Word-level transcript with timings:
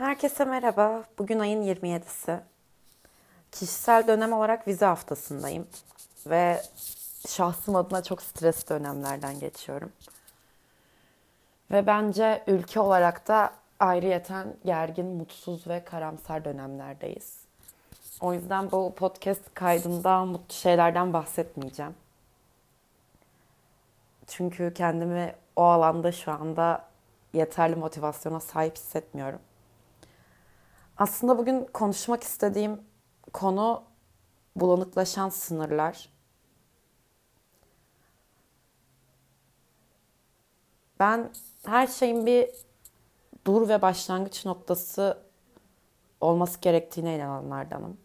Herkese 0.00 0.44
merhaba. 0.44 1.04
Bugün 1.18 1.38
ayın 1.38 1.62
27'si. 1.62 2.40
Kişisel 3.52 4.06
dönem 4.06 4.32
olarak 4.32 4.68
vize 4.68 4.86
haftasındayım. 4.86 5.66
Ve 6.26 6.62
şahsım 7.28 7.76
adına 7.76 8.02
çok 8.02 8.22
stresli 8.22 8.68
dönemlerden 8.68 9.40
geçiyorum. 9.40 9.92
Ve 11.70 11.86
bence 11.86 12.42
ülke 12.46 12.80
olarak 12.80 13.28
da 13.28 13.52
ayrıyeten 13.80 14.56
gergin, 14.64 15.06
mutsuz 15.06 15.66
ve 15.66 15.84
karamsar 15.84 16.44
dönemlerdeyiz. 16.44 17.38
O 18.20 18.34
yüzden 18.34 18.70
bu 18.70 18.94
podcast 18.94 19.54
kaydında 19.54 20.24
mutlu 20.24 20.54
şeylerden 20.54 21.12
bahsetmeyeceğim. 21.12 21.94
Çünkü 24.26 24.74
kendimi 24.74 25.34
o 25.56 25.62
alanda 25.62 26.12
şu 26.12 26.32
anda 26.32 26.84
yeterli 27.32 27.76
motivasyona 27.76 28.40
sahip 28.40 28.76
hissetmiyorum. 28.76 29.40
Aslında 31.00 31.38
bugün 31.38 31.64
konuşmak 31.64 32.22
istediğim 32.22 32.80
konu 33.32 33.84
bulanıklaşan 34.56 35.28
sınırlar. 35.28 36.08
Ben 40.98 41.30
her 41.66 41.86
şeyin 41.86 42.26
bir 42.26 42.50
dur 43.44 43.68
ve 43.68 43.82
başlangıç 43.82 44.46
noktası 44.46 45.18
olması 46.20 46.60
gerektiğine 46.60 47.16
inananlardanım. 47.16 47.96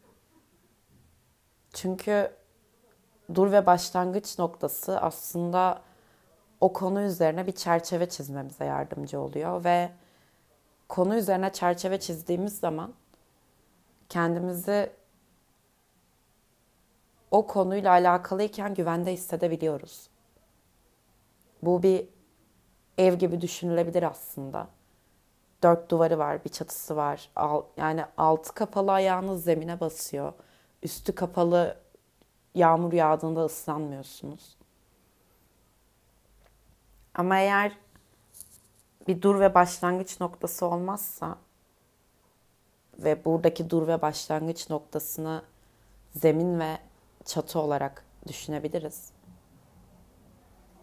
Çünkü 1.73 2.31
dur 3.35 3.51
ve 3.51 3.65
başlangıç 3.65 4.39
noktası 4.39 5.01
aslında 5.01 5.81
o 6.61 6.73
konu 6.73 7.01
üzerine 7.01 7.47
bir 7.47 7.55
çerçeve 7.55 8.09
çizmemize 8.09 8.65
yardımcı 8.65 9.19
oluyor 9.19 9.63
ve 9.63 9.91
konu 10.89 11.15
üzerine 11.15 11.53
çerçeve 11.53 11.99
çizdiğimiz 11.99 12.59
zaman 12.59 12.93
kendimizi 14.09 14.91
o 17.31 17.47
konuyla 17.47 17.91
alakalıyken 17.91 18.73
güvende 18.73 19.13
hissedebiliyoruz. 19.13 20.09
Bu 21.61 21.83
bir 21.83 22.07
ev 22.97 23.13
gibi 23.13 23.41
düşünülebilir 23.41 24.03
aslında. 24.03 24.67
Dört 25.63 25.91
duvarı 25.91 26.17
var, 26.17 26.45
bir 26.45 26.49
çatısı 26.49 26.95
var. 26.95 27.31
Yani 27.77 28.05
altı 28.17 28.53
kapalı 28.53 28.91
ayağınız 28.91 29.43
zemine 29.43 29.79
basıyor. 29.79 30.33
Üstü 30.83 31.15
kapalı 31.15 31.77
yağmur 32.55 32.93
yağdığında 32.93 33.45
ıslanmıyorsunuz. 33.45 34.57
Ama 37.13 37.39
eğer 37.39 37.77
bir 39.07 39.21
dur 39.21 39.39
ve 39.39 39.53
başlangıç 39.53 40.21
noktası 40.21 40.65
olmazsa 40.65 41.37
ve 42.99 43.25
buradaki 43.25 43.69
dur 43.69 43.87
ve 43.87 44.01
başlangıç 44.01 44.69
noktasını 44.69 45.43
zemin 46.15 46.59
ve 46.59 46.77
çatı 47.25 47.59
olarak 47.59 48.05
düşünebiliriz. 48.27 49.11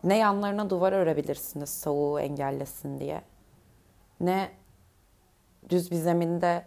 Ne 0.04 0.18
yanlarına 0.18 0.70
duvar 0.70 0.92
örebilirsiniz 0.92 1.80
soğuğu 1.80 2.20
engellesin 2.20 3.00
diye. 3.00 3.22
Ne 4.20 4.50
düz 5.68 5.90
bir 5.90 5.96
zeminde 5.96 6.66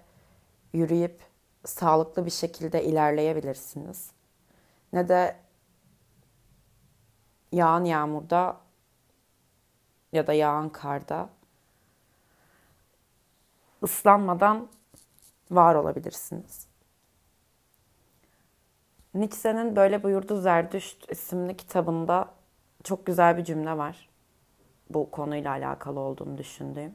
yürüyüp 0.74 1.22
sağlıklı 1.66 2.26
bir 2.26 2.32
şekilde 2.32 2.84
ilerleyebilirsiniz. 2.84 4.12
Ne 4.94 5.10
de 5.10 5.36
yağan 7.52 7.84
yağmurda 7.84 8.58
ya 10.12 10.28
da 10.28 10.34
yağan 10.34 10.70
karda 10.70 11.30
ıslanmadan 13.86 14.68
var 15.52 15.76
olabilirsiniz. 15.76 16.68
Nietzsche'nin 19.14 19.76
Böyle 19.76 20.04
Buyurdu 20.04 20.42
Zerdüşt 20.42 21.12
isimli 21.12 21.58
kitabında 21.58 22.28
çok 22.84 23.06
güzel 23.06 23.38
bir 23.38 23.44
cümle 23.44 23.78
var. 23.78 24.10
Bu 24.90 25.12
konuyla 25.12 25.52
alakalı 25.52 26.00
olduğunu 26.00 26.38
düşündüğüm. 26.38 26.94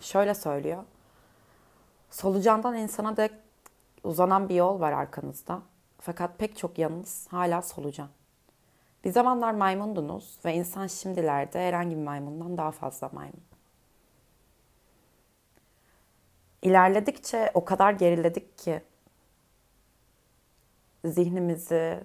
Şöyle 0.00 0.34
söylüyor. 0.34 0.84
Solucandan 2.10 2.76
insana 2.76 3.16
dek 3.16 3.32
uzanan 4.04 4.48
bir 4.48 4.54
yol 4.54 4.80
var 4.80 4.92
arkanızda. 4.92 5.62
Fakat 6.00 6.38
pek 6.38 6.56
çok 6.56 6.78
yanınız 6.78 7.26
hala 7.30 7.62
solucan. 7.62 8.08
Bir 9.04 9.10
zamanlar 9.10 9.52
maymundunuz 9.52 10.38
ve 10.44 10.54
insan 10.54 10.86
şimdilerde 10.86 11.68
herhangi 11.68 11.96
bir 11.96 12.02
maymundan 12.02 12.56
daha 12.56 12.70
fazla 12.70 13.10
maymun. 13.12 13.51
İlerledikçe 16.62 17.50
o 17.54 17.64
kadar 17.64 17.92
geriledik 17.92 18.58
ki 18.58 18.82
zihnimizi, 21.04 22.04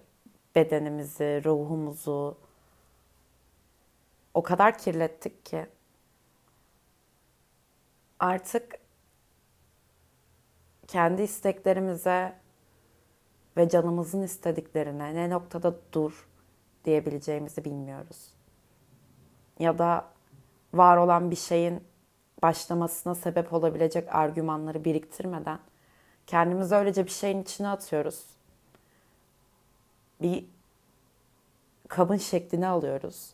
bedenimizi, 0.55 1.41
ruhumuzu 1.45 2.37
o 4.33 4.43
kadar 4.43 4.77
kirlettik 4.77 5.45
ki 5.45 5.65
artık 8.19 8.79
kendi 10.87 11.21
isteklerimize 11.21 12.35
ve 13.57 13.69
canımızın 13.69 14.21
istediklerine 14.21 15.15
ne 15.15 15.29
noktada 15.29 15.75
dur 15.93 16.27
diyebileceğimizi 16.85 17.65
bilmiyoruz. 17.65 18.33
Ya 19.59 19.77
da 19.77 20.05
var 20.73 20.97
olan 20.97 21.31
bir 21.31 21.35
şeyin 21.35 21.86
başlamasına 22.41 23.15
sebep 23.15 23.53
olabilecek 23.53 24.15
argümanları 24.15 24.85
biriktirmeden 24.85 25.59
kendimizi 26.27 26.75
öylece 26.75 27.05
bir 27.05 27.11
şeyin 27.11 27.41
içine 27.41 27.67
atıyoruz. 27.67 28.25
Bir 30.21 30.45
kabın 31.87 32.17
şeklini 32.17 32.67
alıyoruz. 32.67 33.33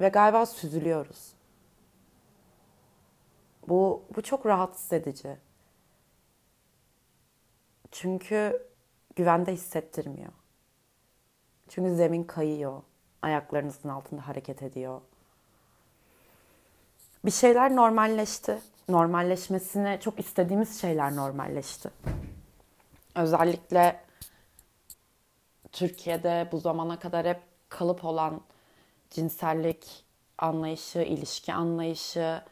Ve 0.00 0.08
galiba 0.08 0.46
süzülüyoruz. 0.46 1.32
Bu, 3.68 4.04
bu 4.16 4.22
çok 4.22 4.46
rahatsız 4.46 4.92
edici. 4.92 5.36
Çünkü 7.90 8.66
güvende 9.16 9.52
hissettirmiyor. 9.52 10.32
Çünkü 11.68 11.94
zemin 11.94 12.24
kayıyor 12.24 12.82
ayaklarınızın 13.24 13.88
altında 13.88 14.28
hareket 14.28 14.62
ediyor. 14.62 15.00
Bir 17.24 17.30
şeyler 17.30 17.76
normalleşti. 17.76 18.58
Normalleşmesini 18.88 19.98
çok 20.00 20.20
istediğimiz 20.20 20.80
şeyler 20.80 21.16
normalleşti. 21.16 21.90
Özellikle 23.14 24.00
Türkiye'de 25.72 26.48
bu 26.52 26.58
zamana 26.58 26.98
kadar 26.98 27.26
hep 27.26 27.40
kalıp 27.68 28.04
olan 28.04 28.40
cinsellik 29.10 30.04
anlayışı, 30.38 30.98
ilişki 30.98 31.54
anlayışı, 31.54 32.42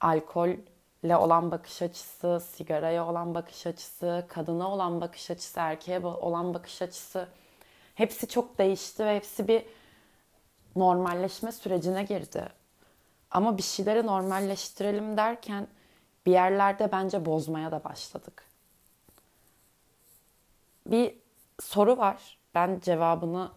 alkolle 0.00 1.16
olan 1.16 1.50
bakış 1.50 1.82
açısı, 1.82 2.42
sigaraya 2.52 3.06
olan 3.06 3.34
bakış 3.34 3.66
açısı, 3.66 4.26
kadına 4.28 4.70
olan 4.70 5.00
bakış 5.00 5.30
açısı, 5.30 5.60
erkeğe 5.60 6.00
olan 6.00 6.54
bakış 6.54 6.82
açısı 6.82 7.28
hepsi 7.94 8.28
çok 8.28 8.58
değişti 8.58 9.04
ve 9.04 9.16
hepsi 9.16 9.48
bir 9.48 9.64
normalleşme 10.76 11.52
sürecine 11.52 12.02
girdi. 12.02 12.48
Ama 13.30 13.58
bir 13.58 13.62
şeyleri 13.62 14.06
normalleştirelim 14.06 15.16
derken 15.16 15.68
bir 16.26 16.32
yerlerde 16.32 16.92
bence 16.92 17.24
bozmaya 17.24 17.72
da 17.72 17.84
başladık. 17.84 18.44
Bir 20.86 21.18
soru 21.60 21.98
var. 21.98 22.38
Ben 22.54 22.80
cevabını 22.80 23.50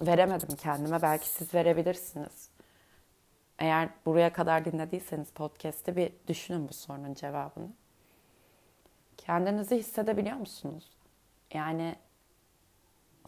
veremedim 0.00 0.56
kendime. 0.56 1.02
Belki 1.02 1.28
siz 1.28 1.54
verebilirsiniz. 1.54 2.50
Eğer 3.58 3.88
buraya 4.06 4.32
kadar 4.32 4.64
dinlediyseniz 4.64 5.30
podcast'te 5.30 5.96
bir 5.96 6.12
düşünün 6.28 6.68
bu 6.68 6.72
sorunun 6.72 7.14
cevabını. 7.14 7.68
Kendinizi 9.16 9.76
hissedebiliyor 9.76 10.36
musunuz? 10.36 10.90
Yani 11.54 11.96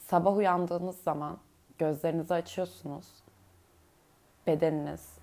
sabah 0.00 0.36
uyandığınız 0.36 1.02
zaman 1.02 1.38
Gözlerinizi 1.78 2.34
açıyorsunuz. 2.34 3.06
Bedeniniz, 4.46 5.18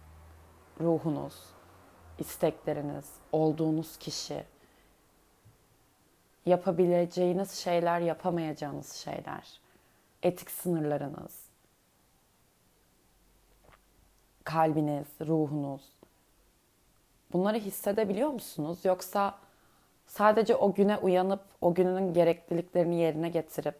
ruhunuz, 0.81 1.35
istekleriniz, 2.19 3.05
olduğunuz 3.31 3.97
kişi, 3.97 4.43
yapabileceğiniz 6.45 7.51
şeyler, 7.51 7.99
yapamayacağınız 7.99 8.93
şeyler, 8.93 9.61
etik 10.23 10.51
sınırlarınız, 10.51 11.45
kalbiniz, 14.43 15.07
ruhunuz. 15.21 15.81
Bunları 17.33 17.57
hissedebiliyor 17.57 18.29
musunuz? 18.29 18.79
Yoksa 18.85 19.39
sadece 20.07 20.55
o 20.55 20.73
güne 20.73 20.97
uyanıp 20.97 21.43
o 21.61 21.73
günün 21.73 22.13
gerekliliklerini 22.13 22.95
yerine 22.95 23.29
getirip 23.29 23.75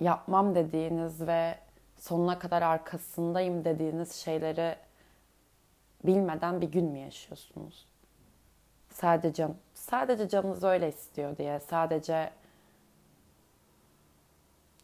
yapmam 0.00 0.54
dediğiniz 0.54 1.26
ve 1.26 1.58
sonuna 1.98 2.38
kadar 2.38 2.62
arkasındayım 2.62 3.64
dediğiniz 3.64 4.12
şeyleri 4.12 4.76
bilmeden 6.04 6.60
bir 6.60 6.72
gün 6.72 6.84
mü 6.84 6.98
yaşıyorsunuz? 6.98 7.86
Sadece 8.90 9.48
sadece 9.74 10.28
canınız 10.28 10.64
öyle 10.64 10.88
istiyor 10.88 11.36
diye, 11.36 11.60
sadece 11.60 12.30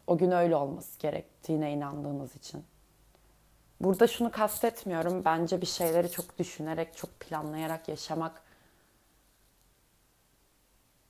o 0.06 0.19
gün 0.19 0.31
öyle 0.31 0.56
olması 0.56 0.99
gerektiğine 0.99 1.73
inandığınız 1.73 2.37
için. 2.37 2.65
Burada 3.81 4.06
şunu 4.06 4.31
kastetmiyorum. 4.31 5.25
Bence 5.25 5.61
bir 5.61 5.67
şeyleri 5.67 6.11
çok 6.11 6.38
düşünerek, 6.38 6.97
çok 6.97 7.20
planlayarak 7.20 7.88
yaşamak 7.88 8.43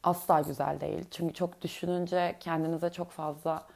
asla 0.02 0.40
güzel 0.40 0.80
değil. 0.80 1.04
Çünkü 1.10 1.34
çok 1.34 1.62
düşününce 1.62 2.36
kendinize 2.40 2.90
çok 2.90 3.10
fazla 3.10 3.66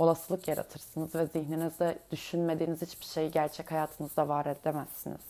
olasılık 0.00 0.48
yaratırsınız 0.48 1.14
ve 1.14 1.26
zihninizde 1.26 1.98
düşünmediğiniz 2.10 2.82
hiçbir 2.82 3.06
şeyi 3.06 3.30
gerçek 3.30 3.70
hayatınızda 3.70 4.28
var 4.28 4.46
edemezsiniz. 4.46 5.20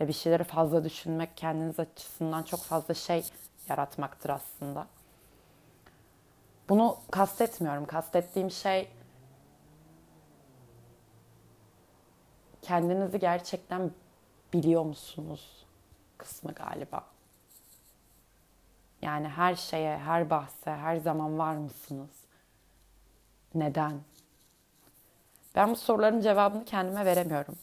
Ve 0.00 0.08
bir 0.08 0.12
şeyleri 0.12 0.44
fazla 0.44 0.84
düşünmek 0.84 1.36
kendiniz 1.36 1.80
açısından 1.80 2.42
çok 2.42 2.60
fazla 2.60 2.94
şey 2.94 3.24
yaratmaktır 3.68 4.30
aslında. 4.30 4.86
Bunu 6.68 6.96
kastetmiyorum. 7.10 7.86
Kastettiğim 7.86 8.50
şey 8.50 8.90
kendinizi 12.62 13.18
gerçekten 13.18 13.90
biliyor 14.52 14.84
musunuz 14.84 15.66
kısmı 16.18 16.52
galiba. 16.52 17.06
Yani 19.02 19.28
her 19.28 19.54
şeye, 19.54 19.98
her 19.98 20.30
bahse, 20.30 20.70
her 20.70 20.96
zaman 20.96 21.38
var 21.38 21.54
mısınız? 21.54 22.29
Neden? 23.54 24.00
Ben 25.54 25.70
bu 25.70 25.76
soruların 25.76 26.20
cevabını 26.20 26.64
kendime 26.64 27.04
veremiyorum. 27.04 27.58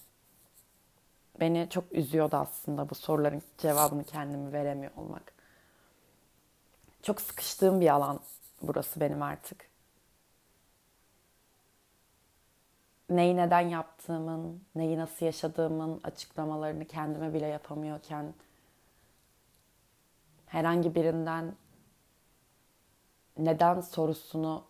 Beni 1.39 1.67
çok 1.69 1.91
üzüyordu 1.91 2.35
aslında 2.35 2.89
bu 2.89 2.95
soruların 2.95 3.41
cevabını 3.57 4.03
kendime 4.03 4.51
veremiyor 4.51 4.91
olmak. 4.95 5.33
Çok 7.03 7.21
sıkıştığım 7.21 7.81
bir 7.81 7.89
alan 7.89 8.19
burası 8.61 8.99
benim 8.99 9.21
artık. 9.21 9.69
Neyi 13.09 13.37
neden 13.37 13.59
yaptığımın, 13.59 14.63
neyi 14.75 14.97
nasıl 14.97 15.25
yaşadığımın 15.25 15.99
açıklamalarını 16.03 16.85
kendime 16.85 17.33
bile 17.33 17.45
yapamıyorken 17.47 18.33
herhangi 20.45 20.95
birinden 20.95 21.55
neden 23.37 23.81
sorusunu 23.81 24.63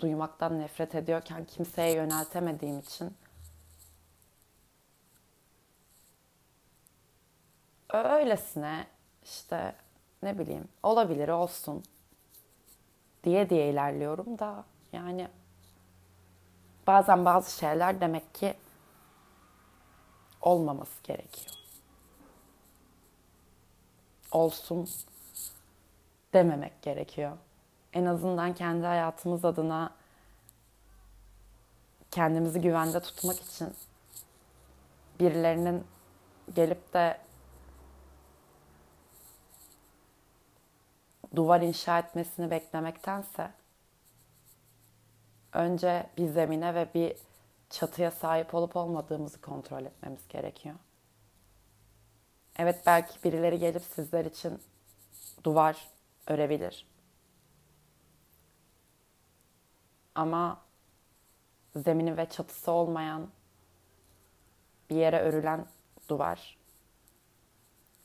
duymaktan 0.00 0.60
nefret 0.60 0.94
ediyorken 0.94 1.44
kimseye 1.44 1.92
yöneltemediğim 1.94 2.78
için 2.78 3.16
öylesine 7.92 8.86
işte 9.24 9.74
ne 10.22 10.38
bileyim 10.38 10.68
olabilir 10.82 11.28
olsun 11.28 11.82
diye 13.24 13.50
diye 13.50 13.70
ilerliyorum 13.70 14.38
da 14.38 14.64
yani 14.92 15.28
bazen 16.86 17.24
bazı 17.24 17.58
şeyler 17.58 18.00
demek 18.00 18.34
ki 18.34 18.54
olmaması 20.42 21.02
gerekiyor. 21.02 21.50
Olsun 24.32 24.88
dememek 26.32 26.82
gerekiyor. 26.82 27.36
En 27.92 28.06
azından 28.06 28.54
kendi 28.54 28.86
hayatımız 28.86 29.44
adına 29.44 29.90
kendimizi 32.10 32.60
güvende 32.60 33.00
tutmak 33.00 33.40
için 33.40 33.74
birilerinin 35.20 35.84
gelip 36.54 36.92
de 36.92 37.20
duvar 41.36 41.60
inşa 41.60 41.98
etmesini 41.98 42.50
beklemektense 42.50 43.50
önce 45.52 46.06
bir 46.18 46.26
zemine 46.26 46.74
ve 46.74 46.88
bir 46.94 47.16
çatıya 47.70 48.10
sahip 48.10 48.54
olup 48.54 48.76
olmadığımızı 48.76 49.40
kontrol 49.40 49.84
etmemiz 49.84 50.28
gerekiyor. 50.28 50.74
Evet 52.58 52.82
belki 52.86 53.24
birileri 53.24 53.58
gelip 53.58 53.82
sizler 53.82 54.24
için 54.24 54.62
duvar 55.44 55.88
örebilir. 56.26 56.89
Ama 60.14 60.60
zemini 61.76 62.16
ve 62.16 62.28
çatısı 62.28 62.70
olmayan 62.70 63.28
bir 64.90 64.96
yere 64.96 65.20
örülen 65.20 65.66
duvar 66.08 66.60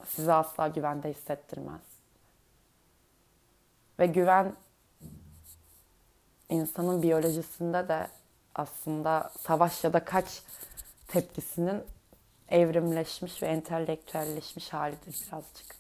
sizi 0.08 0.34
asla 0.34 0.68
güvende 0.68 1.10
hissettirmez. 1.10 1.82
Ve 4.00 4.06
güven 4.06 4.56
insanın 6.50 7.04
biyolojisinde 7.04 7.88
de 7.88 8.08
aslında 8.56 9.32
savaş 9.40 9.84
ya 9.84 9.94
da 9.94 10.06
kaç 10.06 10.44
tepkisinin 11.08 11.84
evrimleşmiş 12.50 13.44
ve 13.44 13.48
entelektüelleşmiş 13.48 14.74
halidir 14.74 15.26
birazcık. 15.28 15.76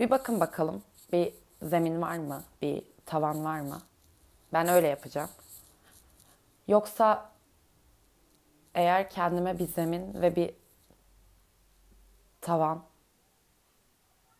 Bir 0.00 0.10
bakın 0.10 0.40
bakalım 0.40 0.82
bir 1.12 1.34
zemin 1.62 2.02
var 2.02 2.16
mı? 2.18 2.42
Bir 2.62 2.91
tavan 3.06 3.44
var 3.44 3.60
mı? 3.60 3.82
Ben 4.52 4.68
öyle 4.68 4.88
yapacağım. 4.88 5.30
Yoksa 6.68 7.32
eğer 8.74 9.10
kendime 9.10 9.58
bir 9.58 9.66
zemin 9.66 10.22
ve 10.22 10.36
bir 10.36 10.54
tavan 12.40 12.82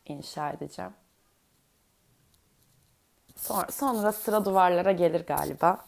inşa 0.06 0.50
edeceğim. 0.50 0.92
Sonra, 3.36 3.70
sonra 3.70 4.12
sıra 4.12 4.44
duvarlara 4.44 4.92
gelir 4.92 5.26
galiba. 5.26 5.84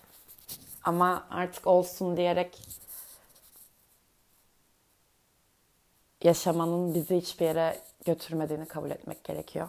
Ama 0.84 1.26
artık 1.30 1.66
olsun 1.66 2.16
diyerek 2.16 2.68
yaşamanın 6.22 6.94
bizi 6.94 7.16
hiçbir 7.16 7.44
yere 7.44 7.80
götürmediğini 8.04 8.66
kabul 8.66 8.90
etmek 8.90 9.24
gerekiyor. 9.24 9.68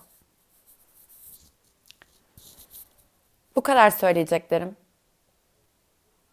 Bu 3.55 3.63
kadar 3.63 3.89
söyleyeceklerim. 3.89 4.77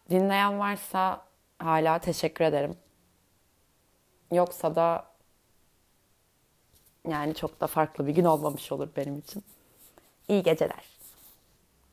Dinleyen 0.09 0.59
varsa 0.59 1.25
hala 1.59 1.99
teşekkür 1.99 2.45
ederim. 2.45 2.77
Yoksa 4.31 4.75
da 4.75 5.05
yani 7.07 7.35
çok 7.35 7.61
da 7.61 7.67
farklı 7.67 8.07
bir 8.07 8.15
gün 8.15 8.25
olmamış 8.25 8.71
olur 8.71 8.89
benim 8.95 9.17
için. 9.19 9.43
İyi 10.27 10.43
geceler. 10.43 10.92